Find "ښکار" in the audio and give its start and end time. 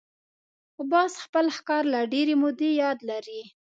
1.57-1.83